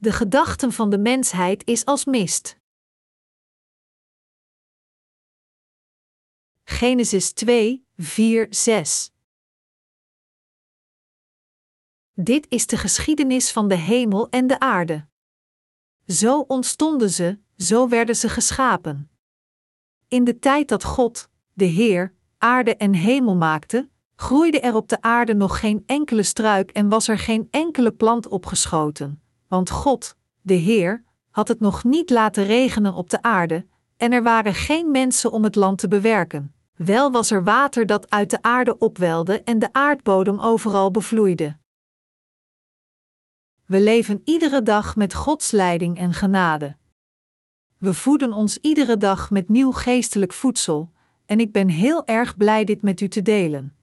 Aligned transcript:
De 0.00 0.12
gedachten 0.12 0.72
van 0.72 0.90
de 0.90 0.98
mensheid 0.98 1.66
is 1.66 1.84
als 1.84 2.04
mist. 2.04 2.58
Genesis 6.64 7.32
2, 7.32 7.86
4, 7.96 8.46
6 8.50 9.12
Dit 12.12 12.46
is 12.48 12.66
de 12.66 12.76
geschiedenis 12.76 13.52
van 13.52 13.68
de 13.68 13.74
hemel 13.74 14.28
en 14.28 14.46
de 14.46 14.60
aarde. 14.60 15.06
Zo 16.06 16.40
ontstonden 16.40 17.10
ze, 17.10 17.38
zo 17.56 17.88
werden 17.88 18.16
ze 18.16 18.28
geschapen. 18.28 19.10
In 20.08 20.24
de 20.24 20.38
tijd 20.38 20.68
dat 20.68 20.84
God, 20.84 21.28
de 21.52 21.64
Heer, 21.64 22.14
aarde 22.36 22.76
en 22.76 22.94
hemel 22.94 23.36
maakte, 23.36 23.88
groeide 24.14 24.60
er 24.60 24.74
op 24.74 24.88
de 24.88 25.02
aarde 25.02 25.34
nog 25.34 25.60
geen 25.60 25.82
enkele 25.86 26.22
struik 26.22 26.70
en 26.70 26.88
was 26.88 27.08
er 27.08 27.18
geen 27.18 27.48
enkele 27.50 27.92
plant 27.92 28.28
opgeschoten, 28.28 29.22
want 29.48 29.70
God, 29.70 30.16
de 30.40 30.54
Heer, 30.54 31.04
had 31.30 31.48
het 31.48 31.60
nog 31.60 31.84
niet 31.84 32.10
laten 32.10 32.44
regenen 32.44 32.94
op 32.94 33.10
de 33.10 33.22
aarde, 33.22 33.66
en 33.96 34.12
er 34.12 34.22
waren 34.22 34.54
geen 34.54 34.90
mensen 34.90 35.32
om 35.32 35.44
het 35.44 35.54
land 35.54 35.78
te 35.78 35.88
bewerken. 35.88 36.54
Wel 36.76 37.10
was 37.10 37.30
er 37.30 37.44
water 37.44 37.86
dat 37.86 38.10
uit 38.10 38.30
de 38.30 38.42
aarde 38.42 38.78
opwelde 38.78 39.42
en 39.42 39.58
de 39.58 39.72
aardbodem 39.72 40.40
overal 40.40 40.90
bevloeide. 40.90 41.56
We 43.64 43.80
leven 43.80 44.20
iedere 44.24 44.62
dag 44.62 44.96
met 44.96 45.14
Gods 45.14 45.50
leiding 45.50 45.98
en 45.98 46.12
genade. 46.12 46.76
We 47.78 47.94
voeden 47.94 48.32
ons 48.32 48.58
iedere 48.58 48.96
dag 48.96 49.30
met 49.30 49.48
nieuw 49.48 49.72
geestelijk 49.72 50.32
voedsel, 50.32 50.92
en 51.26 51.40
ik 51.40 51.52
ben 51.52 51.68
heel 51.68 52.06
erg 52.06 52.36
blij 52.36 52.64
dit 52.64 52.82
met 52.82 53.00
u 53.00 53.08
te 53.08 53.22
delen. 53.22 53.76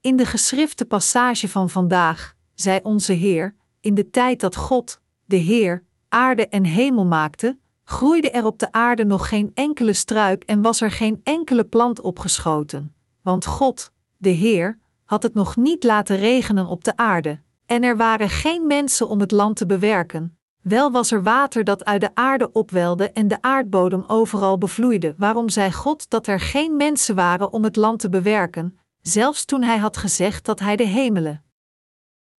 In 0.00 0.16
de 0.16 0.26
geschrifte 0.26 0.84
passage 0.84 1.48
van 1.48 1.70
vandaag 1.70 2.36
zei 2.54 2.80
onze 2.82 3.12
Heer: 3.12 3.54
In 3.84 3.94
de 3.94 4.10
tijd 4.10 4.40
dat 4.40 4.56
God, 4.56 5.00
de 5.24 5.36
Heer, 5.36 5.84
aarde 6.08 6.48
en 6.48 6.64
hemel 6.64 7.04
maakte, 7.04 7.58
groeide 7.84 8.30
er 8.30 8.46
op 8.46 8.58
de 8.58 8.72
aarde 8.72 9.04
nog 9.04 9.28
geen 9.28 9.50
enkele 9.54 9.92
struik 9.92 10.42
en 10.44 10.62
was 10.62 10.80
er 10.80 10.90
geen 10.90 11.20
enkele 11.22 11.64
plant 11.64 12.00
opgeschoten, 12.00 12.94
want 13.22 13.46
God, 13.46 13.92
de 14.16 14.28
Heer, 14.28 14.78
had 15.04 15.22
het 15.22 15.34
nog 15.34 15.56
niet 15.56 15.84
laten 15.84 16.16
regenen 16.16 16.66
op 16.66 16.84
de 16.84 16.96
aarde, 16.96 17.40
en 17.66 17.82
er 17.82 17.96
waren 17.96 18.28
geen 18.28 18.66
mensen 18.66 19.08
om 19.08 19.20
het 19.20 19.30
land 19.30 19.56
te 19.56 19.66
bewerken. 19.66 20.38
Wel 20.62 20.90
was 20.90 21.10
er 21.10 21.22
water 21.22 21.64
dat 21.64 21.84
uit 21.84 22.00
de 22.00 22.14
aarde 22.14 22.52
opwelde 22.52 23.10
en 23.10 23.28
de 23.28 23.42
aardbodem 23.42 24.04
overal 24.06 24.58
bevloeide. 24.58 25.14
Waarom 25.16 25.48
zei 25.48 25.72
God 25.72 26.10
dat 26.10 26.26
er 26.26 26.40
geen 26.40 26.76
mensen 26.76 27.14
waren 27.14 27.52
om 27.52 27.64
het 27.64 27.76
land 27.76 27.98
te 27.98 28.08
bewerken, 28.08 28.78
zelfs 29.00 29.44
toen 29.44 29.62
Hij 29.62 29.78
had 29.78 29.96
gezegd 29.96 30.44
dat 30.44 30.60
Hij 30.60 30.76
de 30.76 30.86
hemelen 30.86 31.43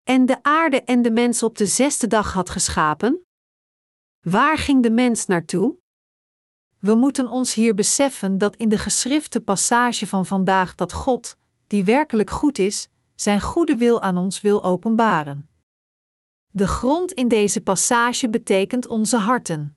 en 0.06 0.26
de 0.26 0.42
aarde 0.42 0.82
en 0.82 1.02
de 1.02 1.10
mens 1.10 1.42
op 1.42 1.56
de 1.58 1.66
zesde 1.66 2.06
dag 2.06 2.32
had 2.32 2.50
geschapen? 2.50 3.26
Waar 4.20 4.58
ging 4.58 4.82
de 4.82 4.90
mens 4.90 5.26
naartoe? 5.26 5.76
We 6.78 6.94
moeten 6.94 7.28
ons 7.28 7.54
hier 7.54 7.74
beseffen 7.74 8.38
dat 8.38 8.56
in 8.56 8.68
de 8.68 8.78
geschrifte 8.78 9.40
passage 9.40 10.06
van 10.06 10.26
vandaag 10.26 10.74
dat 10.74 10.92
God, 10.92 11.36
die 11.66 11.84
werkelijk 11.84 12.30
goed 12.30 12.58
is, 12.58 12.88
zijn 13.14 13.40
goede 13.40 13.76
wil 13.76 14.02
aan 14.02 14.16
ons 14.16 14.40
wil 14.40 14.64
openbaren. 14.64 15.48
De 16.50 16.66
grond 16.66 17.12
in 17.12 17.28
deze 17.28 17.60
passage 17.60 18.30
betekent 18.30 18.86
onze 18.86 19.16
harten. 19.16 19.76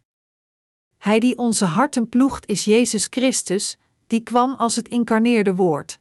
Hij 0.98 1.20
die 1.20 1.38
onze 1.38 1.66
harten 1.66 2.10
ploegt 2.10 2.48
is 2.48 2.66
Jezus 2.66 3.08
Christus, 3.10 3.78
die 4.08 4.22
kwam 4.22 4.54
als 4.54 4.76
het 4.76 4.88
incarneerde 4.88 5.56
woord. 5.56 6.00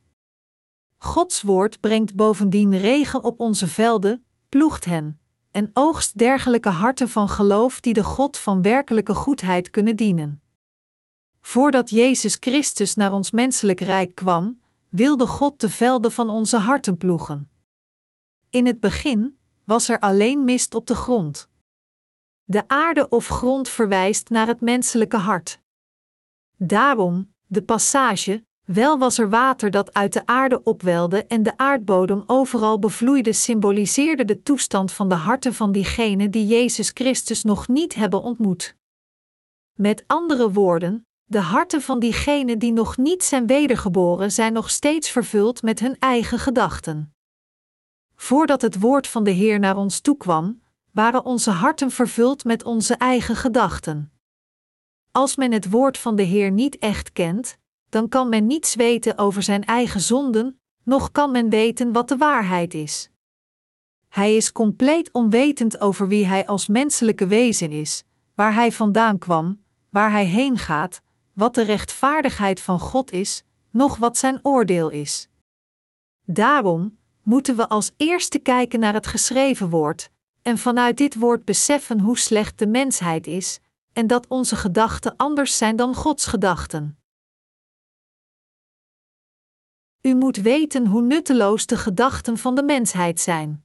Gods 0.99 1.43
woord 1.43 1.81
brengt 1.81 2.15
bovendien 2.15 2.79
regen 2.79 3.25
op 3.25 3.41
onze 3.41 3.67
velden, 3.67 4.25
ploegt 4.49 4.85
hen, 4.85 5.21
en 5.51 5.71
oogst 5.73 6.19
dergelijke 6.19 6.69
harten 6.69 7.09
van 7.09 7.29
geloof 7.29 7.81
die 7.81 7.95
de 7.95 8.05
God 8.05 8.37
van 8.37 8.63
werkelijke 8.63 9.15
goedheid 9.15 9.71
kunnen 9.71 9.97
dienen. 9.97 10.43
Voordat 11.41 11.91
Jezus 11.91 12.37
Christus 12.41 12.95
naar 12.95 13.13
ons 13.13 13.31
menselijk 13.31 13.81
rijk 13.81 14.15
kwam, 14.15 14.61
wilde 14.89 15.27
God 15.27 15.61
de 15.61 15.71
velden 15.71 16.13
van 16.13 16.31
onze 16.31 16.57
harten 16.57 16.97
ploegen. 16.97 17.51
In 18.51 18.67
het 18.67 18.81
begin 18.81 19.39
was 19.65 19.89
er 19.89 19.99
alleen 19.99 20.45
mist 20.45 20.75
op 20.75 20.87
de 20.87 20.95
grond. 20.95 21.49
De 22.45 22.69
aarde 22.69 23.09
of 23.09 23.27
grond 23.27 23.69
verwijst 23.69 24.29
naar 24.29 24.47
het 24.47 24.61
menselijke 24.61 25.17
hart. 25.17 25.61
Daarom, 26.57 27.35
de 27.47 27.63
passage, 27.63 28.45
wel 28.69 28.99
was 28.99 29.19
er 29.19 29.31
water 29.31 29.71
dat 29.71 29.95
uit 29.95 30.13
de 30.13 30.27
aarde 30.27 30.63
opwelde 30.63 31.27
en 31.27 31.43
de 31.43 31.57
aardbodem 31.57 32.23
overal 32.27 32.79
bevloeide, 32.79 33.33
symboliseerde 33.33 34.25
de 34.25 34.43
toestand 34.43 34.93
van 34.93 35.09
de 35.09 35.15
harten 35.15 35.55
van 35.55 35.73
diegenen 35.73 36.31
die 36.31 36.47
Jezus 36.47 36.91
Christus 36.95 37.43
nog 37.43 37.69
niet 37.69 37.95
hebben 37.95 38.23
ontmoet. 38.23 38.77
Met 39.73 40.05
andere 40.07 40.53
woorden, 40.53 41.07
de 41.25 41.39
harten 41.39 41.83
van 41.83 41.99
diegenen 41.99 42.59
die 42.59 42.73
nog 42.73 42.97
niet 42.97 43.25
zijn 43.25 43.47
wedergeboren 43.47 44.33
zijn 44.33 44.53
nog 44.53 44.71
steeds 44.71 45.11
vervuld 45.11 45.63
met 45.63 45.81
hun 45.81 45.97
eigen 45.99 46.39
gedachten. 46.39 47.15
Voordat 48.15 48.63
het 48.63 48.81
woord 48.81 49.07
van 49.07 49.25
de 49.25 49.31
Heer 49.31 49.59
naar 49.59 49.77
ons 49.77 50.01
toekwam, 50.01 50.63
waren 50.91 51.25
onze 51.25 51.51
harten 51.51 51.91
vervuld 51.91 52.45
met 52.45 52.65
onze 52.65 52.95
eigen 52.95 53.37
gedachten. 53.37 54.13
Als 55.13 55.37
men 55.37 55.53
het 55.53 55.71
woord 55.71 55.99
van 55.99 56.17
de 56.17 56.23
Heer 56.23 56.51
niet 56.51 56.79
echt 56.79 57.13
kent, 57.13 57.59
dan 57.89 58.09
kan 58.09 58.29
men 58.29 58.47
niets 58.47 58.75
weten 58.75 59.19
over 59.19 59.43
zijn 59.43 59.65
eigen 59.65 60.01
zonden, 60.01 60.61
noch 60.83 61.11
kan 61.13 61.31
men 61.31 61.49
weten 61.49 61.93
wat 61.93 62.09
de 62.09 62.17
waarheid 62.17 62.75
is. 62.75 63.11
Hij 64.09 64.37
is 64.37 64.53
compleet 64.53 65.13
onwetend 65.13 65.81
over 65.81 66.09
wie 66.09 66.27
hij 66.27 66.47
als 66.47 66.67
menselijke 66.67 67.27
wezen 67.27 67.71
is, 67.71 68.05
waar 68.35 68.55
hij 68.55 68.73
vandaan 68.73 69.19
kwam, 69.19 69.63
waar 69.91 70.11
hij 70.11 70.25
heen 70.25 70.59
gaat, 70.59 71.03
wat 71.33 71.55
de 71.55 71.63
rechtvaardigheid 71.63 72.61
van 72.61 72.81
God 72.81 73.13
is, 73.13 73.45
noch 73.71 73.97
wat 73.97 74.19
zijn 74.19 74.41
oordeel 74.43 74.89
is. 74.89 75.29
Daarom 76.25 76.99
moeten 77.23 77.57
we 77.57 77.69
als 77.69 77.93
eerste 77.97 78.39
kijken 78.39 78.81
naar 78.81 78.95
het 78.95 79.07
geschreven 79.07 79.69
woord, 79.69 80.11
en 80.43 80.59
vanuit 80.59 80.97
dit 80.97 81.15
woord 81.15 81.45
beseffen 81.45 82.01
hoe 82.01 82.19
slecht 82.19 82.59
de 82.59 82.67
mensheid 82.67 83.27
is, 83.27 83.61
en 83.93 84.07
dat 84.07 84.27
onze 84.29 84.57
gedachten 84.57 85.17
anders 85.17 85.57
zijn 85.57 85.77
dan 85.77 85.95
Gods 85.95 86.27
gedachten. 86.27 86.98
U 90.09 90.15
moet 90.15 90.37
weten 90.37 90.87
hoe 90.87 91.03
nutteloos 91.03 91.67
de 91.67 91.77
gedachten 91.77 92.39
van 92.39 92.55
de 92.55 92.63
mensheid 92.63 93.21
zijn. 93.21 93.65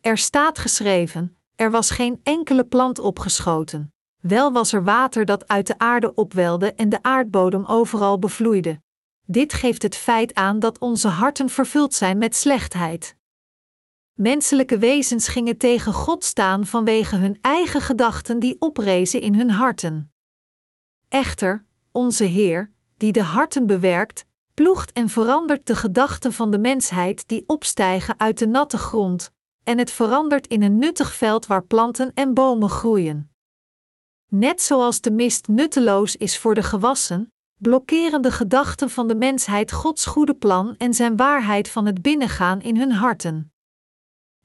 Er 0.00 0.18
staat 0.18 0.58
geschreven: 0.58 1.36
er 1.56 1.70
was 1.70 1.90
geen 1.90 2.20
enkele 2.22 2.64
plant 2.64 2.98
opgeschoten. 2.98 3.94
Wel 4.20 4.52
was 4.52 4.72
er 4.72 4.84
water 4.84 5.24
dat 5.24 5.48
uit 5.48 5.66
de 5.66 5.78
aarde 5.78 6.14
opwelde 6.14 6.72
en 6.74 6.88
de 6.88 7.02
aardbodem 7.02 7.64
overal 7.64 8.18
bevloeide. 8.18 8.82
Dit 9.26 9.52
geeft 9.52 9.82
het 9.82 9.96
feit 9.96 10.34
aan 10.34 10.58
dat 10.58 10.78
onze 10.78 11.08
harten 11.08 11.48
vervuld 11.48 11.94
zijn 11.94 12.18
met 12.18 12.36
slechtheid. 12.36 13.16
Menselijke 14.12 14.78
wezens 14.78 15.28
gingen 15.28 15.56
tegen 15.56 15.92
God 15.92 16.24
staan 16.24 16.66
vanwege 16.66 17.16
hun 17.16 17.38
eigen 17.40 17.80
gedachten 17.80 18.38
die 18.38 18.56
oprezen 18.60 19.20
in 19.20 19.34
hun 19.34 19.50
harten. 19.50 20.12
Echter, 21.08 21.64
onze 21.92 22.24
Heer, 22.24 22.72
die 22.96 23.12
de 23.12 23.22
harten 23.22 23.66
bewerkt, 23.66 24.30
ploegt 24.54 24.92
en 24.92 25.08
verandert 25.08 25.66
de 25.66 25.76
gedachten 25.76 26.32
van 26.32 26.50
de 26.50 26.58
mensheid 26.58 27.28
die 27.28 27.44
opstijgen 27.46 28.14
uit 28.18 28.38
de 28.38 28.46
natte 28.46 28.78
grond, 28.78 29.32
en 29.64 29.78
het 29.78 29.90
verandert 29.90 30.46
in 30.46 30.62
een 30.62 30.78
nuttig 30.78 31.14
veld 31.14 31.46
waar 31.46 31.64
planten 31.64 32.10
en 32.14 32.34
bomen 32.34 32.68
groeien. 32.68 33.30
Net 34.28 34.62
zoals 34.62 35.00
de 35.00 35.10
mist 35.10 35.48
nutteloos 35.48 36.16
is 36.16 36.38
voor 36.38 36.54
de 36.54 36.62
gewassen, 36.62 37.32
blokkeren 37.58 38.22
de 38.22 38.30
gedachten 38.30 38.90
van 38.90 39.08
de 39.08 39.14
mensheid 39.14 39.72
Gods 39.72 40.06
goede 40.06 40.34
plan 40.34 40.74
en 40.76 40.94
zijn 40.94 41.16
waarheid 41.16 41.68
van 41.68 41.86
het 41.86 42.02
binnengaan 42.02 42.60
in 42.60 42.76
hun 42.76 42.92
harten. 42.92 43.52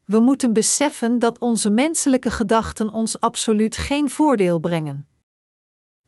We 0.05 0.19
moeten 0.19 0.53
beseffen 0.53 1.19
dat 1.19 1.39
onze 1.39 1.69
menselijke 1.69 2.31
gedachten 2.31 2.89
ons 2.89 3.19
absoluut 3.19 3.77
geen 3.77 4.09
voordeel 4.09 4.59
brengen. 4.59 5.07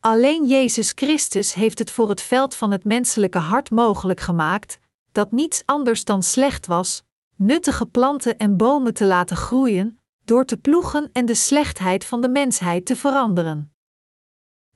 Alleen 0.00 0.46
Jezus 0.46 0.92
Christus 0.94 1.54
heeft 1.54 1.78
het 1.78 1.90
voor 1.90 2.08
het 2.08 2.20
veld 2.22 2.54
van 2.54 2.70
het 2.70 2.84
menselijke 2.84 3.38
hart 3.38 3.70
mogelijk 3.70 4.20
gemaakt, 4.20 4.78
dat 5.12 5.32
niets 5.32 5.62
anders 5.66 6.04
dan 6.04 6.22
slecht 6.22 6.66
was, 6.66 7.02
nuttige 7.36 7.86
planten 7.86 8.38
en 8.38 8.56
bomen 8.56 8.94
te 8.94 9.04
laten 9.04 9.36
groeien, 9.36 10.00
door 10.24 10.44
te 10.44 10.56
ploegen 10.56 11.10
en 11.12 11.26
de 11.26 11.34
slechtheid 11.34 12.04
van 12.04 12.20
de 12.20 12.28
mensheid 12.28 12.86
te 12.86 12.96
veranderen. 12.96 13.74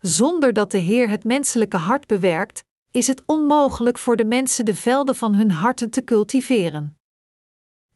Zonder 0.00 0.53
dat 0.53 0.71
de 0.71 0.79
Heer 0.79 1.09
het 1.09 1.25
menselijke 1.25 1.77
hart 1.77 2.06
bewerkt, 2.06 2.65
is 2.91 3.06
het 3.06 3.23
onmogelijk 3.27 3.99
voor 3.99 4.17
de 4.17 4.25
mensen 4.25 4.65
de 4.65 4.75
velden 4.75 5.17
van 5.17 5.35
hun 5.35 5.50
harten 5.50 5.91
te 5.91 6.05
cultiveren. 6.05 6.99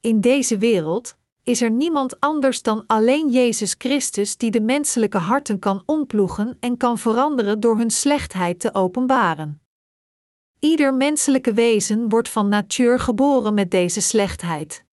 In 0.00 0.20
deze 0.20 0.58
wereld, 0.58 1.16
is 1.48 1.60
er 1.60 1.70
niemand 1.70 2.20
anders 2.20 2.62
dan 2.62 2.84
alleen 2.86 3.30
Jezus 3.30 3.74
Christus 3.78 4.36
die 4.36 4.50
de 4.50 4.60
menselijke 4.60 5.18
harten 5.18 5.58
kan 5.58 5.82
omploegen 5.86 6.56
en 6.60 6.76
kan 6.76 6.98
veranderen 6.98 7.60
door 7.60 7.76
hun 7.76 7.90
slechtheid 7.90 8.60
te 8.60 8.74
openbaren. 8.74 9.60
Ieder 10.58 10.94
menselijke 10.94 11.52
wezen 11.52 12.08
wordt 12.08 12.28
van 12.28 12.48
natuur 12.48 13.00
geboren 13.00 13.54
met 13.54 13.70
deze 13.70 14.00
slechtheid. 14.00 14.84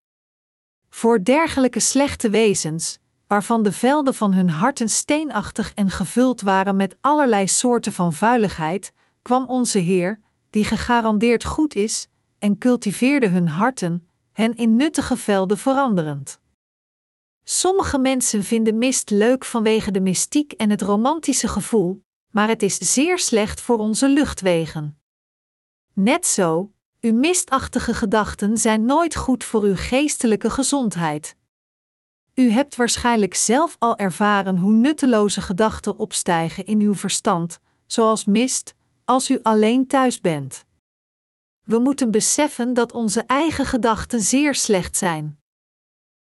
Voor 0.89 1.23
dergelijke 1.23 1.79
slechte 1.79 2.29
wezens, 2.29 2.99
waarvan 3.27 3.63
de 3.63 3.71
velden 3.71 4.13
van 4.13 4.33
hun 4.33 4.49
harten 4.49 4.89
steenachtig 4.89 5.73
en 5.73 5.89
gevuld 5.89 6.41
waren 6.41 6.75
met 6.75 6.97
allerlei 7.01 7.47
soorten 7.47 7.93
van 7.93 8.13
vuiligheid, 8.13 8.93
kwam 9.21 9.45
onze 9.45 9.79
Heer, 9.79 10.19
die 10.49 10.63
gegarandeerd 10.63 11.43
goed 11.43 11.75
is, 11.75 12.07
en 12.39 12.57
cultiveerde 12.57 13.27
hun 13.27 13.47
harten, 13.47 14.07
hen 14.31 14.55
in 14.55 14.75
nuttige 14.75 15.17
velden 15.17 15.57
veranderend. 15.57 16.43
Sommige 17.47 17.97
mensen 17.97 18.43
vinden 18.43 18.77
mist 18.77 19.09
leuk 19.09 19.45
vanwege 19.45 19.91
de 19.91 19.99
mystiek 19.99 20.51
en 20.51 20.69
het 20.69 20.81
romantische 20.81 21.47
gevoel, 21.47 22.03
maar 22.31 22.47
het 22.47 22.63
is 22.63 22.77
zeer 22.93 23.19
slecht 23.19 23.61
voor 23.61 23.77
onze 23.77 24.09
luchtwegen. 24.09 24.99
Net 25.93 26.25
zo, 26.25 26.71
uw 27.01 27.13
mistachtige 27.13 27.93
gedachten 27.93 28.57
zijn 28.57 28.85
nooit 28.85 29.15
goed 29.15 29.43
voor 29.43 29.63
uw 29.63 29.75
geestelijke 29.75 30.49
gezondheid. 30.49 31.35
U 32.33 32.49
hebt 32.49 32.75
waarschijnlijk 32.75 33.33
zelf 33.33 33.75
al 33.79 33.97
ervaren 33.97 34.57
hoe 34.57 34.73
nutteloze 34.73 35.41
gedachten 35.41 35.97
opstijgen 35.97 36.65
in 36.65 36.79
uw 36.79 36.95
verstand, 36.95 37.59
zoals 37.85 38.25
mist, 38.25 38.73
als 39.03 39.29
u 39.29 39.39
alleen 39.41 39.87
thuis 39.87 40.21
bent. 40.21 40.65
We 41.63 41.79
moeten 41.79 42.11
beseffen 42.11 42.73
dat 42.73 42.91
onze 42.91 43.21
eigen 43.21 43.65
gedachten 43.65 44.21
zeer 44.21 44.55
slecht 44.55 44.97
zijn. 44.97 45.39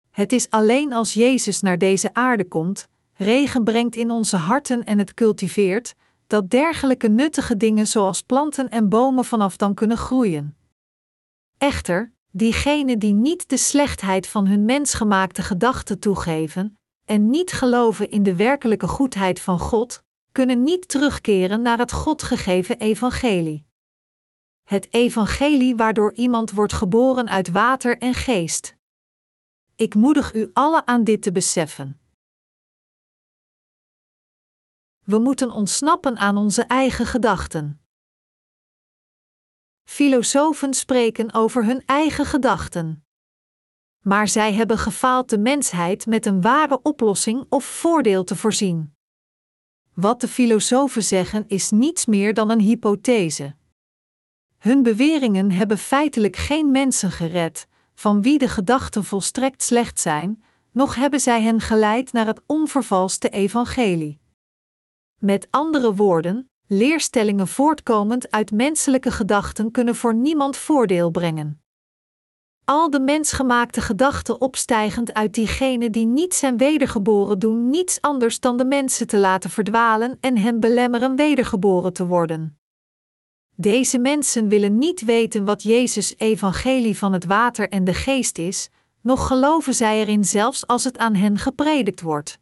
Het 0.10 0.32
is 0.32 0.50
alleen 0.50 0.94
als 0.94 1.14
Jezus 1.14 1.62
naar 1.62 1.78
deze 1.78 2.14
aarde 2.14 2.48
komt, 2.48 2.88
regen 3.14 3.64
brengt 3.64 3.96
in 3.96 4.12
onze 4.12 4.38
harten 4.38 4.84
en 4.84 4.98
het 4.98 5.14
cultiveert, 5.14 5.96
dat 6.28 6.50
dergelijke 6.50 7.08
nuttige 7.08 7.58
dingen 7.58 7.88
zoals 7.88 8.22
planten 8.22 8.70
en 8.70 8.90
bomen 8.90 9.26
vanaf 9.26 9.58
dan 9.58 9.74
kunnen 9.74 9.98
groeien. 9.98 10.58
Echter, 11.58 12.12
diegenen 12.32 13.00
die 13.00 13.14
niet 13.14 13.50
de 13.50 13.58
slechtheid 13.58 14.28
van 14.28 14.48
hun 14.48 14.66
mensgemaakte 14.66 15.42
gedachten 15.42 16.00
toegeven 16.00 16.78
en 17.06 17.30
niet 17.30 17.52
geloven 17.52 18.12
in 18.12 18.24
de 18.24 18.36
werkelijke 18.36 18.88
goedheid 18.88 19.40
van 19.40 19.60
God, 19.60 20.04
kunnen 20.32 20.64
niet 20.64 20.88
terugkeren 20.88 21.62
naar 21.62 21.78
het 21.78 21.92
God 21.92 22.24
gegeven 22.24 22.80
evangelie. 22.80 23.66
Het 24.64 24.88
evangelie 24.94 25.76
waardoor 25.76 26.14
iemand 26.14 26.52
wordt 26.52 26.74
geboren 26.74 27.30
uit 27.30 27.52
water 27.52 27.98
en 27.98 28.14
geest. 28.14 28.78
Ik 29.80 29.96
moedig 29.96 30.34
u 30.34 30.50
alle 30.54 30.86
aan 30.86 31.04
dit 31.04 31.22
te 31.22 31.32
beseffen. 31.32 32.00
We 35.04 35.18
moeten 35.20 35.52
ontsnappen 35.52 36.18
aan 36.18 36.38
onze 36.38 36.64
eigen 36.64 37.06
gedachten. 37.06 37.82
Filosofen 39.84 40.74
spreken 40.74 41.34
over 41.34 41.66
hun 41.66 41.86
eigen 41.86 42.26
gedachten. 42.26 43.06
Maar 44.00 44.28
zij 44.28 44.54
hebben 44.54 44.78
gefaald 44.78 45.30
de 45.30 45.38
mensheid 45.38 46.06
met 46.06 46.26
een 46.26 46.42
ware 46.42 46.82
oplossing 46.82 47.46
of 47.50 47.66
voordeel 47.66 48.24
te 48.24 48.36
voorzien. 48.36 48.96
Wat 49.94 50.22
de 50.22 50.28
filosofen 50.28 51.04
zeggen 51.04 51.48
is 51.48 51.70
niets 51.70 52.06
meer 52.06 52.34
dan 52.34 52.50
een 52.50 52.62
hypothese. 52.62 53.56
Hun 54.58 54.84
beweringen 54.84 55.52
hebben 55.52 55.78
feitelijk 55.78 56.36
geen 56.36 56.72
mensen 56.72 57.12
gered, 57.12 57.68
van 58.00 58.22
wie 58.22 58.38
de 58.38 58.48
gedachten 58.48 59.04
volstrekt 59.04 59.64
slecht 59.64 60.00
zijn, 60.00 60.44
noch 60.72 60.96
hebben 60.96 61.20
zij 61.20 61.42
hen 61.42 61.60
geleid 61.62 62.12
naar 62.12 62.26
het 62.26 62.42
onvervalste 62.46 63.30
evangelie. 63.30 64.20
Met 65.18 65.48
andere 65.50 65.96
woorden, 65.96 66.50
leerstellingen 66.68 67.48
voortkomend 67.48 68.32
uit 68.32 68.52
menselijke 68.52 69.12
gedachten 69.12 69.72
kunnen 69.72 69.96
voor 69.96 70.16
niemand 70.16 70.58
voordeel 70.58 71.10
brengen. 71.10 71.62
Al 72.66 72.90
de 72.90 73.00
mensgemaakte 73.00 73.82
gedachten 73.82 74.42
opstijgend 74.42 75.14
uit 75.14 75.34
diegenen 75.34 75.92
die 75.92 76.06
niet 76.06 76.34
zijn 76.34 76.58
wedergeboren 76.58 77.40
doen 77.40 77.70
niets 77.70 78.02
anders 78.02 78.40
dan 78.40 78.58
de 78.58 78.66
mensen 78.66 79.08
te 79.08 79.18
laten 79.18 79.50
verdwalen 79.50 80.18
en 80.22 80.38
hen 80.38 80.60
belemmeren 80.60 81.16
wedergeboren 81.16 81.94
te 81.94 82.06
worden. 82.06 82.59
Deze 83.62 84.00
mensen 84.00 84.48
willen 84.48 84.78
niet 84.78 85.02
weten 85.02 85.46
wat 85.46 85.64
Jezus' 85.64 86.18
evangelie 86.18 86.98
van 86.98 87.14
het 87.14 87.26
water 87.26 87.70
en 87.70 87.84
de 87.84 87.94
geest 87.94 88.38
is, 88.38 88.70
noch 89.02 89.28
geloven 89.28 89.74
zij 89.74 90.00
erin 90.00 90.26
zelfs 90.26 90.68
als 90.68 90.84
het 90.84 90.98
aan 90.98 91.16
hen 91.16 91.38
gepredikt 91.38 92.02
wordt. 92.02 92.40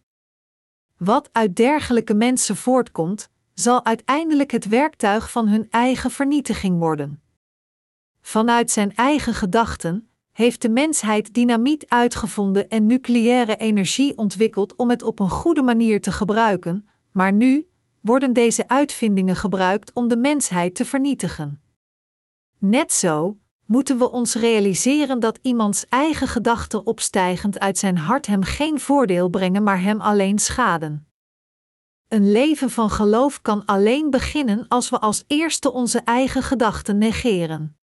Wat 0.97 1.29
uit 1.31 1.55
dergelijke 1.55 2.13
mensen 2.13 2.55
voortkomt, 2.55 3.29
zal 3.53 3.85
uiteindelijk 3.85 4.51
het 4.51 4.67
werktuig 4.67 5.31
van 5.31 5.47
hun 5.47 5.67
eigen 5.69 6.11
vernietiging 6.11 6.79
worden. 6.79 7.21
Vanuit 8.21 8.71
zijn 8.71 8.95
eigen 8.95 9.33
gedachten 9.33 10.09
heeft 10.31 10.61
de 10.61 10.69
mensheid 10.69 11.33
dynamiet 11.33 11.89
uitgevonden 11.89 12.69
en 12.69 12.85
nucleaire 12.85 13.55
energie 13.55 14.17
ontwikkeld 14.17 14.75
om 14.75 14.89
het 14.89 15.03
op 15.03 15.19
een 15.19 15.29
goede 15.29 15.61
manier 15.61 16.01
te 16.01 16.11
gebruiken, 16.11 16.87
maar 17.11 17.33
nu, 17.33 17.67
worden 18.01 18.33
deze 18.33 18.67
uitvindingen 18.67 19.35
gebruikt 19.35 19.93
om 19.93 20.07
de 20.07 20.17
mensheid 20.17 20.75
te 20.75 20.85
vernietigen. 20.85 21.61
Net 22.57 22.93
zo 22.93 23.37
moeten 23.65 23.97
we 23.97 24.11
ons 24.11 24.35
realiseren 24.35 25.19
dat 25.19 25.39
iemands 25.41 25.85
eigen 25.89 26.27
gedachten 26.27 26.85
opstijgend 26.85 27.59
uit 27.59 27.77
zijn 27.77 27.97
hart 27.97 28.25
hem 28.25 28.43
geen 28.43 28.79
voordeel 28.79 29.29
brengen, 29.29 29.63
maar 29.63 29.81
hem 29.81 30.01
alleen 30.01 30.39
schaden. 30.39 31.07
Een 32.07 32.31
leven 32.31 32.69
van 32.69 32.89
geloof 32.89 33.41
kan 33.41 33.65
alleen 33.65 34.09
beginnen 34.09 34.67
als 34.67 34.89
we 34.89 34.99
als 34.99 35.23
eerste 35.27 35.71
onze 35.71 35.99
eigen 35.99 36.43
gedachten 36.43 36.97
negeren. 36.97 37.77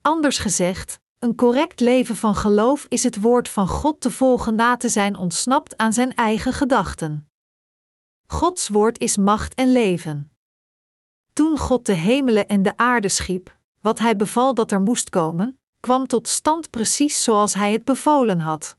Anders 0.00 0.38
gezegd, 0.38 1.00
een 1.18 1.34
correct 1.34 1.80
leven 1.80 2.16
van 2.16 2.34
geloof 2.34 2.86
is 2.88 3.02
het 3.02 3.20
woord 3.20 3.48
van 3.48 3.68
God 3.68 4.00
te 4.00 4.10
volgen 4.10 4.54
na 4.54 4.76
te 4.76 4.88
zijn 4.88 5.16
ontsnapt 5.16 5.76
aan 5.76 5.92
zijn 5.92 6.14
eigen 6.14 6.52
gedachten. 6.52 7.28
Gods 8.26 8.68
woord 8.68 8.98
is 8.98 9.16
macht 9.16 9.54
en 9.54 9.72
leven. 9.72 10.30
Toen 11.32 11.58
God 11.58 11.86
de 11.86 11.92
hemelen 11.92 12.48
en 12.48 12.62
de 12.62 12.76
aarde 12.76 13.08
schiep, 13.08 13.56
wat 13.80 13.98
hij 13.98 14.16
beval 14.16 14.54
dat 14.54 14.70
er 14.70 14.80
moest 14.80 15.10
komen, 15.10 15.58
kwam 15.80 16.06
tot 16.06 16.28
stand 16.28 16.70
precies 16.70 17.22
zoals 17.22 17.54
hij 17.54 17.72
het 17.72 17.84
bevolen 17.84 18.40
had. 18.40 18.76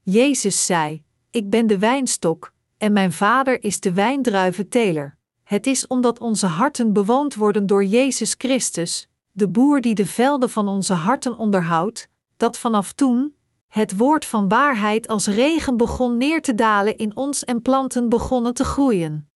Jezus 0.00 0.66
zei: 0.66 1.04
Ik 1.30 1.50
ben 1.50 1.66
de 1.66 1.78
wijnstok, 1.78 2.52
en 2.78 2.92
mijn 2.92 3.12
vader 3.12 3.62
is 3.62 3.80
de 3.80 3.92
wijndruiventeler. 3.92 5.16
Het 5.42 5.66
is 5.66 5.86
omdat 5.86 6.18
onze 6.18 6.46
harten 6.46 6.92
bewoond 6.92 7.34
worden 7.34 7.66
door 7.66 7.84
Jezus 7.84 8.34
Christus, 8.38 9.08
de 9.30 9.48
boer 9.48 9.80
die 9.80 9.94
de 9.94 10.06
velden 10.06 10.50
van 10.50 10.68
onze 10.68 10.94
harten 10.94 11.36
onderhoudt, 11.36 12.08
dat 12.36 12.58
vanaf 12.58 12.92
toen, 12.92 13.34
het 13.74 13.96
woord 13.96 14.24
van 14.24 14.48
waarheid 14.48 15.08
als 15.08 15.26
regen 15.26 15.76
begon 15.76 16.16
neer 16.16 16.42
te 16.42 16.54
dalen 16.54 16.96
in 16.96 17.16
ons 17.16 17.44
en 17.44 17.62
planten 17.62 18.08
begonnen 18.08 18.54
te 18.54 18.64
groeien. 18.64 19.30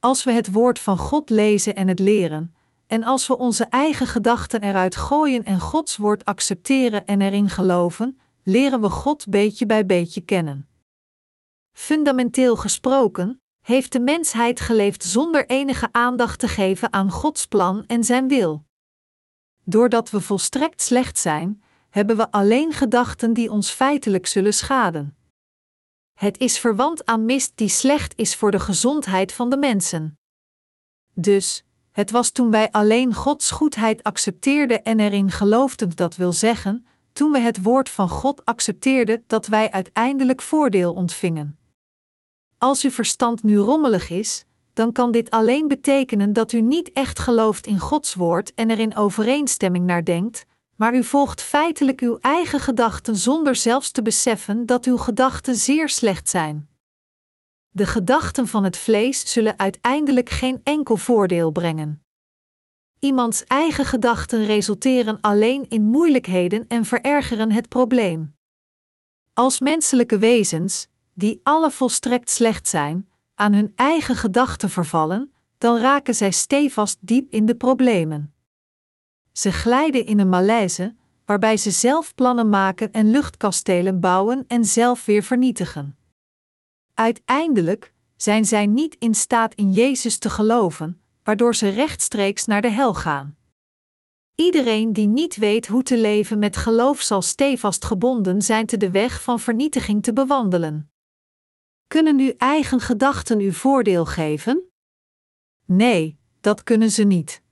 Als 0.00 0.24
we 0.24 0.32
het 0.32 0.52
woord 0.52 0.78
van 0.78 0.98
God 0.98 1.30
lezen 1.30 1.74
en 1.74 1.88
het 1.88 1.98
leren, 1.98 2.54
en 2.86 3.04
als 3.04 3.26
we 3.26 3.38
onze 3.38 3.64
eigen 3.64 4.06
gedachten 4.06 4.62
eruit 4.62 4.96
gooien 4.96 5.44
en 5.44 5.60
Gods 5.60 5.96
woord 5.96 6.24
accepteren 6.24 7.06
en 7.06 7.20
erin 7.20 7.48
geloven, 7.48 8.20
leren 8.42 8.80
we 8.80 8.90
God 8.90 9.26
beetje 9.28 9.66
bij 9.66 9.86
beetje 9.86 10.20
kennen. 10.20 10.68
Fundamenteel 11.72 12.56
gesproken, 12.56 13.42
heeft 13.60 13.92
de 13.92 14.00
mensheid 14.00 14.60
geleefd 14.60 15.04
zonder 15.04 15.46
enige 15.46 15.88
aandacht 15.92 16.38
te 16.38 16.48
geven 16.48 16.92
aan 16.92 17.10
Gods 17.10 17.46
plan 17.46 17.84
en 17.86 18.04
zijn 18.04 18.28
wil. 18.28 18.64
Doordat 19.64 20.10
we 20.10 20.20
volstrekt 20.20 20.82
slecht 20.82 21.18
zijn, 21.18 21.62
hebben 21.96 22.16
we 22.16 22.30
alleen 22.30 22.72
gedachten 22.72 23.32
die 23.32 23.50
ons 23.50 23.70
feitelijk 23.70 24.26
zullen 24.26 24.54
schaden. 24.54 25.16
Het 26.14 26.38
is 26.38 26.58
verwant 26.58 27.06
aan 27.06 27.24
mist 27.24 27.52
die 27.54 27.68
slecht 27.68 28.12
is 28.16 28.34
voor 28.34 28.50
de 28.50 28.60
gezondheid 28.60 29.32
van 29.32 29.50
de 29.50 29.56
mensen. 29.56 30.18
Dus, 31.14 31.64
het 31.90 32.10
was 32.10 32.30
toen 32.30 32.50
wij 32.50 32.70
alleen 32.70 33.14
Gods 33.14 33.50
goedheid 33.50 34.02
accepteerden 34.02 34.84
en 34.84 35.00
erin 35.00 35.30
geloofden, 35.30 35.96
dat 35.96 36.16
wil 36.16 36.32
zeggen, 36.32 36.86
toen 37.12 37.32
we 37.32 37.38
het 37.38 37.62
woord 37.62 37.88
van 37.88 38.08
God 38.08 38.44
accepteerden, 38.44 39.24
dat 39.26 39.46
wij 39.46 39.70
uiteindelijk 39.70 40.42
voordeel 40.42 40.94
ontvingen. 40.94 41.58
Als 42.58 42.82
uw 42.82 42.90
verstand 42.90 43.42
nu 43.42 43.56
rommelig 43.56 44.10
is, 44.10 44.44
dan 44.72 44.92
kan 44.92 45.12
dit 45.12 45.30
alleen 45.30 45.68
betekenen 45.68 46.32
dat 46.32 46.52
u 46.52 46.60
niet 46.60 46.92
echt 46.92 47.18
gelooft 47.18 47.66
in 47.66 47.78
Gods 47.78 48.14
woord 48.14 48.54
en 48.54 48.70
er 48.70 48.78
in 48.78 48.96
overeenstemming 48.96 49.86
naar 49.86 50.04
denkt, 50.04 50.46
maar 50.76 50.94
u 50.94 51.04
volgt 51.04 51.42
feitelijk 51.42 52.00
uw 52.00 52.18
eigen 52.20 52.60
gedachten 52.60 53.16
zonder 53.16 53.56
zelfs 53.56 53.90
te 53.90 54.02
beseffen 54.02 54.66
dat 54.66 54.84
uw 54.84 54.96
gedachten 54.96 55.54
zeer 55.54 55.88
slecht 55.88 56.28
zijn. 56.28 56.68
De 57.68 57.86
gedachten 57.86 58.48
van 58.48 58.64
het 58.64 58.76
vlees 58.76 59.32
zullen 59.32 59.58
uiteindelijk 59.58 60.30
geen 60.30 60.60
enkel 60.62 60.96
voordeel 60.96 61.50
brengen. 61.50 62.04
Iemands 62.98 63.44
eigen 63.44 63.84
gedachten 63.84 64.44
resulteren 64.44 65.20
alleen 65.20 65.68
in 65.68 65.82
moeilijkheden 65.82 66.64
en 66.68 66.84
verergeren 66.84 67.52
het 67.52 67.68
probleem. 67.68 68.34
Als 69.32 69.60
menselijke 69.60 70.18
wezens, 70.18 70.86
die 71.14 71.40
alle 71.42 71.70
volstrekt 71.70 72.30
slecht 72.30 72.68
zijn, 72.68 73.08
aan 73.34 73.52
hun 73.52 73.72
eigen 73.74 74.16
gedachten 74.16 74.70
vervallen, 74.70 75.32
dan 75.58 75.78
raken 75.78 76.14
zij 76.14 76.30
stevast 76.30 76.98
diep 77.00 77.30
in 77.30 77.46
de 77.46 77.54
problemen. 77.54 78.34
Ze 79.36 79.52
glijden 79.52 80.06
in 80.06 80.18
een 80.18 80.28
malaise, 80.28 80.94
waarbij 81.24 81.56
ze 81.56 81.70
zelf 81.70 82.14
plannen 82.14 82.48
maken 82.48 82.92
en 82.92 83.10
luchtkastelen 83.10 84.00
bouwen 84.00 84.44
en 84.46 84.64
zelf 84.64 85.04
weer 85.04 85.22
vernietigen. 85.22 85.98
Uiteindelijk 86.94 87.92
zijn 88.16 88.44
zij 88.44 88.66
niet 88.66 88.96
in 88.98 89.14
staat 89.14 89.54
in 89.54 89.72
Jezus 89.72 90.18
te 90.18 90.30
geloven, 90.30 91.00
waardoor 91.22 91.54
ze 91.54 91.68
rechtstreeks 91.68 92.44
naar 92.46 92.62
de 92.62 92.70
hel 92.70 92.94
gaan. 92.94 93.36
Iedereen 94.34 94.92
die 94.92 95.06
niet 95.06 95.36
weet 95.36 95.66
hoe 95.66 95.82
te 95.82 95.98
leven 95.98 96.38
met 96.38 96.56
geloof 96.56 97.00
zal 97.00 97.22
stevast 97.22 97.84
gebonden 97.84 98.42
zijn 98.42 98.66
te 98.66 98.76
de 98.76 98.90
weg 98.90 99.22
van 99.22 99.40
vernietiging 99.40 100.02
te 100.02 100.12
bewandelen. 100.12 100.90
Kunnen 101.86 102.18
uw 102.18 102.32
eigen 102.36 102.80
gedachten 102.80 103.40
u 103.40 103.52
voordeel 103.52 104.04
geven? 104.04 104.70
Nee, 105.64 106.18
dat 106.40 106.62
kunnen 106.62 106.90
ze 106.90 107.04
niet. 107.04 107.44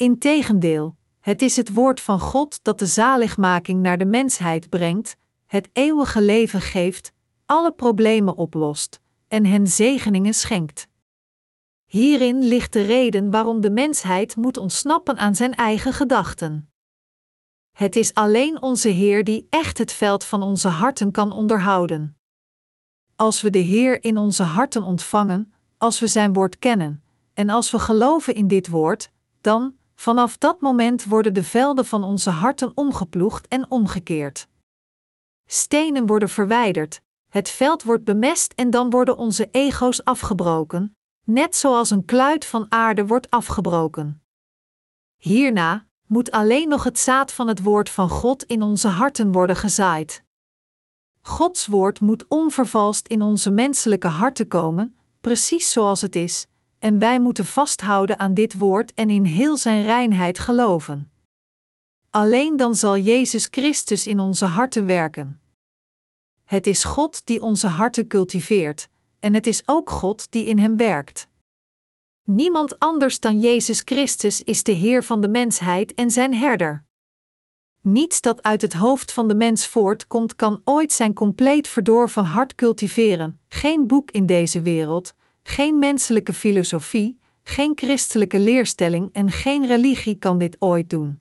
Integendeel, 0.00 0.96
het 1.20 1.42
is 1.42 1.56
het 1.56 1.74
woord 1.74 2.00
van 2.00 2.20
God 2.20 2.58
dat 2.62 2.78
de 2.78 2.86
zaligmaking 2.86 3.82
naar 3.82 3.98
de 3.98 4.04
mensheid 4.04 4.68
brengt, 4.68 5.16
het 5.46 5.68
eeuwige 5.72 6.22
leven 6.22 6.60
geeft, 6.60 7.12
alle 7.46 7.72
problemen 7.72 8.36
oplost 8.36 9.00
en 9.28 9.44
hen 9.44 9.66
zegeningen 9.66 10.34
schenkt. 10.34 10.88
Hierin 11.84 12.42
ligt 12.42 12.72
de 12.72 12.82
reden 12.82 13.30
waarom 13.30 13.60
de 13.60 13.70
mensheid 13.70 14.36
moet 14.36 14.56
ontsnappen 14.56 15.18
aan 15.18 15.34
zijn 15.34 15.54
eigen 15.54 15.92
gedachten. 15.92 16.70
Het 17.72 17.96
is 17.96 18.14
alleen 18.14 18.62
onze 18.62 18.88
Heer 18.88 19.24
die 19.24 19.46
echt 19.50 19.78
het 19.78 19.92
veld 19.92 20.24
van 20.24 20.42
onze 20.42 20.68
harten 20.68 21.10
kan 21.10 21.32
onderhouden. 21.32 22.16
Als 23.16 23.40
we 23.40 23.50
de 23.50 23.58
Heer 23.58 24.04
in 24.04 24.16
onze 24.16 24.42
harten 24.42 24.82
ontvangen, 24.82 25.52
als 25.78 26.00
we 26.00 26.06
Zijn 26.06 26.32
woord 26.32 26.58
kennen, 26.58 27.02
en 27.34 27.50
als 27.50 27.70
we 27.70 27.78
geloven 27.78 28.34
in 28.34 28.48
dit 28.48 28.68
woord, 28.68 29.10
dan, 29.40 29.78
vanaf 30.00 30.38
dat 30.38 30.60
moment 30.60 31.04
worden 31.04 31.34
de 31.34 31.44
velden 31.44 31.84
van 31.84 32.04
onze 32.04 32.30
harten 32.30 32.72
omgeploegd 32.74 33.48
en 33.48 33.70
omgekeerd. 33.70 34.48
Stenen 35.46 36.06
worden 36.06 36.28
verwijderd, 36.28 37.00
het 37.28 37.48
veld 37.48 37.82
wordt 37.82 38.04
bemest 38.04 38.52
en 38.52 38.70
dan 38.70 38.90
worden 38.90 39.16
onze 39.16 39.48
ego's 39.50 40.04
afgebroken, 40.04 40.96
net 41.24 41.56
zoals 41.56 41.90
een 41.90 42.04
kluit 42.04 42.44
van 42.44 42.66
aarde 42.68 43.06
wordt 43.06 43.30
afgebroken. 43.30 44.22
Hierna 45.16 45.86
moet 46.06 46.30
alleen 46.30 46.68
nog 46.68 46.84
het 46.84 46.98
zaad 46.98 47.32
van 47.32 47.48
het 47.48 47.62
woord 47.62 47.90
van 47.90 48.08
God 48.08 48.44
in 48.44 48.62
onze 48.62 48.88
harten 48.88 49.32
worden 49.32 49.56
gezaaid. 49.56 50.24
Gods 51.20 51.66
woord 51.66 52.00
moet 52.00 52.24
onvervalst 52.28 53.06
in 53.06 53.22
onze 53.22 53.50
menselijke 53.50 54.08
harten 54.08 54.48
komen, 54.48 54.96
precies 55.20 55.72
zoals 55.72 56.00
het 56.00 56.16
is, 56.16 56.46
en 56.80 56.98
wij 56.98 57.20
moeten 57.20 57.46
vasthouden 57.46 58.18
aan 58.18 58.34
dit 58.34 58.58
woord 58.58 58.94
en 58.94 59.10
in 59.10 59.24
heel 59.24 59.56
zijn 59.56 59.82
reinheid 59.82 60.38
geloven. 60.38 61.12
Alleen 62.10 62.56
dan 62.56 62.74
zal 62.74 62.98
Jezus 62.98 63.48
Christus 63.50 64.06
in 64.06 64.20
onze 64.20 64.44
harten 64.44 64.86
werken. 64.86 65.40
Het 66.44 66.66
is 66.66 66.84
God 66.84 67.26
die 67.26 67.42
onze 67.42 67.66
harten 67.66 68.06
cultiveert, 68.06 68.88
en 69.18 69.34
het 69.34 69.46
is 69.46 69.62
ook 69.66 69.90
God 69.90 70.30
die 70.30 70.44
in 70.44 70.58
hem 70.58 70.76
werkt. 70.76 71.28
Niemand 72.24 72.78
anders 72.78 73.20
dan 73.20 73.40
Jezus 73.40 73.80
Christus 73.84 74.42
is 74.42 74.62
de 74.62 74.72
Heer 74.72 75.04
van 75.04 75.20
de 75.20 75.28
mensheid 75.28 75.94
en 75.94 76.10
zijn 76.10 76.34
herder. 76.34 76.84
Niets 77.80 78.20
dat 78.20 78.42
uit 78.42 78.62
het 78.62 78.72
hoofd 78.72 79.12
van 79.12 79.28
de 79.28 79.34
mens 79.34 79.66
voortkomt 79.66 80.36
kan 80.36 80.60
ooit 80.64 80.92
zijn 80.92 81.14
compleet 81.14 81.68
verdorven 81.68 82.24
hart 82.24 82.54
cultiveren, 82.54 83.40
geen 83.48 83.86
boek 83.86 84.10
in 84.10 84.26
deze 84.26 84.62
wereld, 84.62 85.14
geen 85.42 85.78
menselijke 85.78 86.32
filosofie, 86.32 87.20
geen 87.42 87.72
christelijke 87.74 88.38
leerstelling 88.38 89.12
en 89.12 89.30
geen 89.30 89.66
religie 89.66 90.14
kan 90.14 90.38
dit 90.38 90.56
ooit 90.58 90.90
doen. 90.90 91.20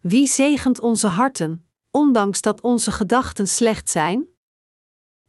Wie 0.00 0.26
zegent 0.26 0.80
onze 0.80 1.06
harten, 1.06 1.66
ondanks 1.90 2.40
dat 2.40 2.60
onze 2.60 2.92
gedachten 2.92 3.48
slecht 3.48 3.90
zijn? 3.90 4.26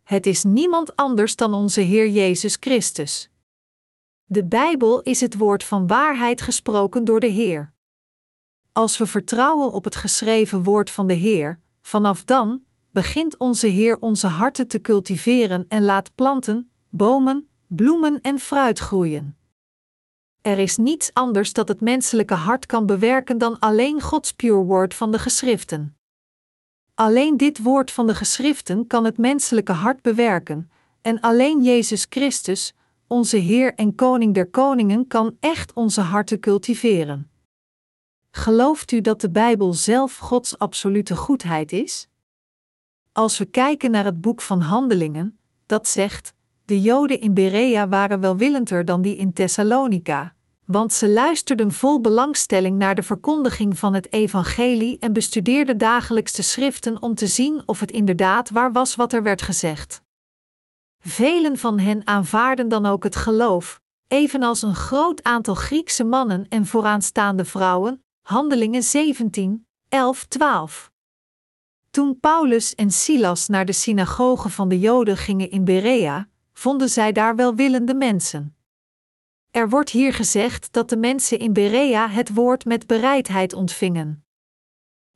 Het 0.04 0.26
is 0.26 0.44
niemand 0.44 0.96
anders 0.96 1.36
dan 1.36 1.54
onze 1.54 1.82
Heer 1.82 2.10
Jezus 2.10 2.58
Christus. 2.60 3.30
De 4.26 4.46
Bijbel 4.46 5.02
is 5.02 5.22
het 5.22 5.38
woord 5.38 5.64
van 5.64 5.88
waarheid 5.88 6.42
gesproken 6.42 7.04
door 7.04 7.20
de 7.20 7.28
Heer. 7.28 7.74
Als 8.72 8.98
we 8.98 9.06
vertrouwen 9.08 9.72
op 9.72 9.84
het 9.84 9.96
geschreven 9.96 10.64
woord 10.64 10.90
van 10.90 11.08
de 11.08 11.14
Heer, 11.14 11.60
vanaf 11.82 12.24
dan 12.24 12.64
begint 12.92 13.38
onze 13.38 13.68
Heer 13.68 14.00
onze 14.00 14.28
harten 14.28 14.68
te 14.68 14.82
cultiveren 14.82 15.66
en 15.68 15.84
laat 15.84 16.16
planten, 16.16 16.72
bomen, 16.90 17.50
bloemen 17.76 18.22
en 18.22 18.40
fruit 18.40 18.80
groeien. 18.80 19.38
Er 20.42 20.60
is 20.60 20.78
niets 20.78 21.14
anders 21.14 21.54
dat 21.54 21.68
het 21.68 21.82
menselijke 21.82 22.34
hart 22.34 22.66
kan 22.66 22.86
bewerken 22.86 23.38
dan 23.38 23.60
alleen 23.60 24.02
Gods 24.02 24.34
pure 24.34 24.64
woord 24.64 24.94
van 24.94 25.12
de 25.12 25.20
geschriften. 25.20 25.98
Alleen 26.94 27.38
dit 27.38 27.62
woord 27.62 27.92
van 27.92 28.08
de 28.08 28.16
geschriften 28.16 28.88
kan 28.88 29.06
het 29.06 29.18
menselijke 29.18 29.72
hart 29.72 30.02
bewerken, 30.02 30.72
en 31.02 31.20
alleen 31.20 31.64
Jezus 31.64 32.06
Christus, 32.10 32.74
onze 33.08 33.38
Heer 33.38 33.74
en 33.74 33.96
Koning 33.96 34.34
der 34.34 34.50
Koningen, 34.50 35.08
kan 35.08 35.38
echt 35.40 35.74
onze 35.74 36.02
harten 36.02 36.40
cultiveren. 36.40 37.32
Gelooft 38.32 38.92
u 38.92 39.02
dat 39.02 39.22
de 39.22 39.30
Bijbel 39.30 39.74
zelf 39.74 40.18
Gods 40.18 40.58
absolute 40.58 41.16
goedheid 41.16 41.72
is? 41.72 42.08
Als 43.12 43.38
we 43.38 43.46
kijken 43.46 43.92
naar 43.92 44.06
het 44.06 44.22
boek 44.22 44.42
van 44.42 44.62
Handelingen, 44.62 45.40
dat 45.66 45.88
zegt: 45.88 46.34
de 46.72 46.82
Joden 46.82 47.20
in 47.20 47.34
Berea 47.34 47.88
waren 47.88 48.20
welwillender 48.20 48.86
dan 48.86 49.02
die 49.02 49.16
in 49.16 49.34
Thessalonica, 49.34 50.36
want 50.66 50.94
ze 50.94 51.10
luisterden 51.10 51.72
vol 51.72 52.02
belangstelling 52.02 52.78
naar 52.78 52.96
de 52.96 53.04
verkondiging 53.04 53.80
van 53.80 53.94
het 53.94 54.14
evangelie 54.14 55.00
en 55.00 55.14
bestudeerden 55.14 55.78
dagelijks 55.78 56.34
de 56.34 56.42
schriften 56.42 57.02
om 57.02 57.16
te 57.16 57.28
zien 57.28 57.64
of 57.66 57.80
het 57.80 57.92
inderdaad 57.92 58.50
waar 58.50 58.72
was 58.72 58.96
wat 58.96 59.14
er 59.14 59.24
werd 59.24 59.42
gezegd. 59.42 60.02
Velen 61.00 61.58
van 61.58 61.80
hen 61.80 62.08
aanvaarden 62.08 62.70
dan 62.70 62.86
ook 62.86 63.04
het 63.04 63.16
geloof, 63.16 63.80
evenals 64.08 64.62
een 64.62 64.76
groot 64.76 65.24
aantal 65.24 65.56
Griekse 65.56 66.04
mannen 66.04 66.46
en 66.50 66.66
vooraanstaande 66.66 67.46
vrouwen, 67.46 68.04
Handelingen 68.22 68.84
17, 68.84 69.68
11, 69.90 70.26
12. 70.26 70.92
Toen 71.90 72.20
Paulus 72.20 72.76
en 72.76 72.92
Silas 72.92 73.48
naar 73.48 73.66
de 73.66 73.74
synagoge 73.74 74.50
van 74.50 74.70
de 74.70 74.80
Joden 74.80 75.18
gingen 75.18 75.52
in 75.52 75.64
Berea, 75.64 76.30
vonden 76.62 76.90
zij 76.90 77.12
daar 77.12 77.36
welwillende 77.36 77.94
mensen. 77.94 78.56
Er 79.52 79.70
wordt 79.70 79.90
hier 79.90 80.14
gezegd 80.14 80.74
dat 80.74 80.90
de 80.90 80.98
mensen 80.98 81.40
in 81.40 81.54
Berea 81.54 82.10
het 82.10 82.34
woord 82.34 82.66
met 82.66 82.88
bereidheid 82.88 83.54
ontvingen. 83.54 84.26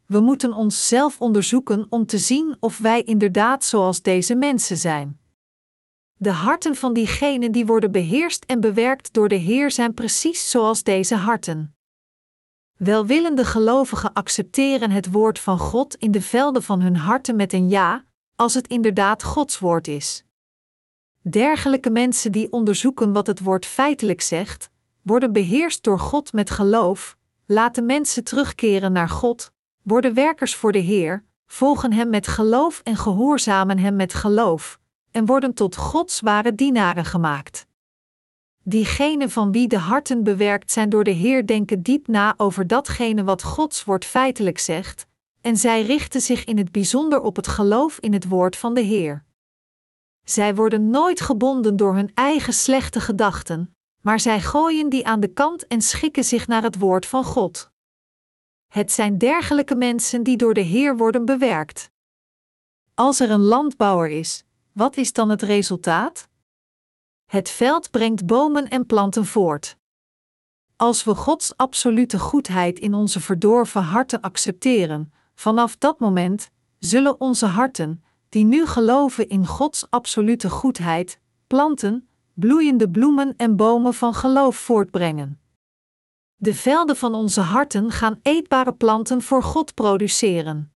We 0.05 0.19
moeten 0.19 0.53
ons 0.53 0.87
zelf 0.87 1.21
onderzoeken 1.21 1.85
om 1.89 2.05
te 2.05 2.17
zien 2.17 2.57
of 2.59 2.77
wij 2.77 3.01
inderdaad 3.03 3.63
zoals 3.63 4.01
deze 4.01 4.35
mensen 4.35 4.77
zijn. 4.77 5.19
De 6.13 6.31
harten 6.31 6.75
van 6.75 6.93
diegenen 6.93 7.51
die 7.51 7.65
worden 7.65 7.91
beheerst 7.91 8.45
en 8.45 8.59
bewerkt 8.59 9.13
door 9.13 9.29
de 9.29 9.35
Heer 9.35 9.71
zijn 9.71 9.93
precies 9.93 10.49
zoals 10.49 10.83
deze 10.83 11.15
harten. 11.15 11.75
Welwillende 12.77 13.45
gelovigen 13.45 14.13
accepteren 14.13 14.91
het 14.91 15.11
woord 15.11 15.39
van 15.39 15.59
God 15.59 15.95
in 15.95 16.11
de 16.11 16.21
velden 16.21 16.63
van 16.63 16.81
hun 16.81 16.95
harten 16.95 17.35
met 17.35 17.53
een 17.53 17.69
ja, 17.69 18.05
als 18.35 18.53
het 18.53 18.67
inderdaad 18.67 19.23
Gods 19.23 19.59
woord 19.59 19.87
is. 19.87 20.24
Dergelijke 21.29 21.89
mensen 21.89 22.31
die 22.31 22.51
onderzoeken 22.51 23.13
wat 23.13 23.27
het 23.27 23.39
woord 23.39 23.65
feitelijk 23.65 24.21
zegt, 24.21 24.69
worden 25.01 25.33
beheerst 25.33 25.83
door 25.83 25.99
God 25.99 26.33
met 26.33 26.49
geloof, 26.49 27.17
laten 27.45 27.85
mensen 27.85 28.23
terugkeren 28.23 28.91
naar 28.91 29.09
God, 29.09 29.51
worden 29.81 30.13
werkers 30.13 30.55
voor 30.55 30.71
de 30.71 30.79
Heer, 30.79 31.23
volgen 31.47 31.93
Hem 31.93 32.09
met 32.09 32.27
geloof 32.27 32.81
en 32.83 32.95
gehoorzamen 32.95 33.79
Hem 33.79 33.95
met 33.95 34.13
geloof, 34.13 34.79
en 35.11 35.25
worden 35.25 35.53
tot 35.53 35.75
Gods 35.75 36.19
ware 36.19 36.55
dienaren 36.55 37.05
gemaakt. 37.05 37.67
Diegenen 38.63 39.29
van 39.29 39.51
wie 39.51 39.67
de 39.67 39.77
harten 39.77 40.23
bewerkt 40.23 40.71
zijn 40.71 40.89
door 40.89 41.03
de 41.03 41.11
Heer 41.11 41.45
denken 41.45 41.81
diep 41.81 42.07
na 42.07 42.33
over 42.37 42.67
datgene 42.67 43.23
wat 43.23 43.43
Gods 43.43 43.83
woord 43.83 44.05
feitelijk 44.05 44.59
zegt, 44.59 45.07
en 45.41 45.57
zij 45.57 45.81
richten 45.81 46.21
zich 46.21 46.43
in 46.43 46.57
het 46.57 46.71
bijzonder 46.71 47.21
op 47.21 47.35
het 47.35 47.47
geloof 47.47 47.99
in 47.99 48.13
het 48.13 48.27
woord 48.27 48.55
van 48.55 48.73
de 48.73 48.81
Heer. 48.81 49.23
Zij 50.25 50.55
worden 50.55 50.89
nooit 50.89 51.21
gebonden 51.21 51.75
door 51.75 51.95
hun 51.95 52.11
eigen 52.13 52.53
slechte 52.53 52.99
gedachten, 52.99 53.75
maar 54.01 54.19
zij 54.19 54.41
gooien 54.41 54.89
die 54.89 55.07
aan 55.07 55.19
de 55.19 55.33
kant 55.33 55.67
en 55.67 55.81
schikken 55.81 56.23
zich 56.23 56.47
naar 56.47 56.63
het 56.63 56.77
woord 56.77 57.05
van 57.05 57.23
God. 57.23 57.71
Het 58.67 58.91
zijn 58.91 59.17
dergelijke 59.17 59.75
mensen 59.75 60.23
die 60.23 60.37
door 60.37 60.53
de 60.53 60.61
Heer 60.61 60.97
worden 60.97 61.25
bewerkt. 61.25 61.91
Als 62.93 63.19
er 63.19 63.31
een 63.31 63.41
landbouwer 63.41 64.09
is, 64.09 64.43
wat 64.71 64.97
is 64.97 65.13
dan 65.13 65.29
het 65.29 65.41
resultaat? 65.41 66.27
Het 67.25 67.49
veld 67.49 67.91
brengt 67.91 68.25
bomen 68.25 68.69
en 68.69 68.85
planten 68.85 69.25
voort. 69.25 69.77
Als 70.75 71.03
we 71.03 71.15
Gods 71.15 71.57
absolute 71.57 72.19
goedheid 72.19 72.79
in 72.79 72.93
onze 72.93 73.19
verdorven 73.19 73.81
harten 73.83 74.21
accepteren, 74.21 75.13
vanaf 75.33 75.77
dat 75.77 75.99
moment 75.99 76.49
zullen 76.79 77.19
onze 77.19 77.45
harten, 77.45 78.03
die 78.35 78.45
nu 78.45 78.65
geloven 78.65 79.29
in 79.29 79.45
Gods 79.45 79.89
absolute 79.89 80.49
goedheid, 80.49 81.19
planten, 81.47 82.07
bloeiende 82.33 82.89
bloemen 82.89 83.33
en 83.37 83.55
bomen 83.55 83.93
van 83.93 84.13
geloof 84.13 84.55
voortbrengen. 84.55 85.39
De 86.35 86.53
velden 86.53 86.95
van 86.95 87.13
onze 87.13 87.41
harten 87.41 87.91
gaan 87.91 88.19
eetbare 88.21 88.73
planten 88.73 89.21
voor 89.21 89.43
God 89.43 89.73
produceren. 89.73 90.73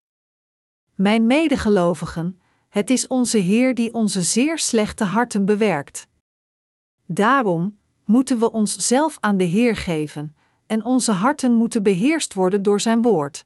Mijn 0.95 1.27
medegelovigen, 1.27 2.41
het 2.69 2.89
is 2.89 3.07
onze 3.07 3.37
Heer 3.37 3.75
die 3.75 3.93
onze 3.93 4.21
zeer 4.21 4.59
slechte 4.59 5.03
harten 5.03 5.45
bewerkt. 5.45 6.07
Daarom 7.05 7.79
moeten 8.05 8.39
we 8.39 8.51
ons 8.51 8.87
zelf 8.87 9.17
aan 9.19 9.37
de 9.37 9.43
Heer 9.43 9.75
geven, 9.75 10.35
en 10.65 10.85
onze 10.85 11.11
harten 11.11 11.53
moeten 11.53 11.83
beheerst 11.83 12.33
worden 12.33 12.61
door 12.61 12.79
Zijn 12.79 13.01
woord. 13.01 13.45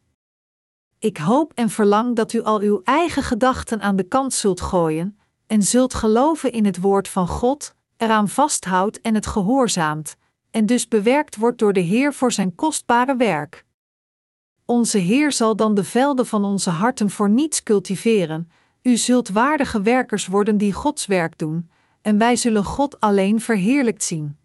Ik 1.03 1.17
hoop 1.17 1.51
en 1.53 1.69
verlang 1.69 2.15
dat 2.15 2.33
u 2.33 2.41
al 2.43 2.60
uw 2.60 2.81
eigen 2.83 3.24
gedachten 3.24 3.81
aan 3.81 3.95
de 3.95 4.03
kant 4.03 4.33
zult 4.33 4.62
gooien 4.62 5.17
en 5.48 5.62
zult 5.62 5.93
geloven 5.93 6.51
in 6.51 6.65
het 6.65 6.79
woord 6.81 7.07
van 7.07 7.27
God, 7.27 7.75
eraan 7.98 8.29
vasthoudt 8.29 9.01
en 9.01 9.15
het 9.15 9.25
gehoorzaamt, 9.25 10.15
en 10.51 10.65
dus 10.65 10.88
bewerkt 10.88 11.36
wordt 11.36 11.60
door 11.60 11.74
de 11.74 11.79
Heer 11.79 12.13
voor 12.13 12.31
zijn 12.31 12.55
kostbare 12.55 13.15
werk. 13.15 13.65
Onze 14.65 14.98
Heer 14.98 15.31
zal 15.31 15.55
dan 15.55 15.75
de 15.75 15.83
velden 15.83 16.25
van 16.25 16.45
onze 16.45 16.69
harten 16.69 17.10
voor 17.10 17.29
niets 17.29 17.63
cultiveren, 17.63 18.51
u 18.81 18.98
zult 18.98 19.29
waardige 19.29 19.81
werkers 19.81 20.27
worden 20.27 20.57
die 20.57 20.74
Gods 20.74 21.05
werk 21.05 21.38
doen, 21.38 21.69
en 22.01 22.17
wij 22.17 22.36
zullen 22.36 22.63
God 22.63 23.00
alleen 23.00 23.41
verheerlijkt 23.41 24.03
zien. 24.03 24.38